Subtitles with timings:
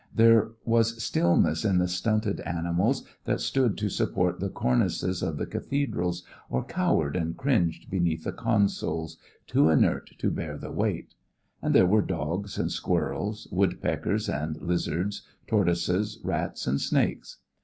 [0.15, 5.45] There was stillness in the stunted animals that stood to support the cornices of the
[5.45, 11.13] cathedrals or cowered and cringed beneath the consoles, too inert to bear the weight;
[11.61, 17.37] and there were dogs and squirrels, wood peckers and lizards, tortoises, rats and snakes.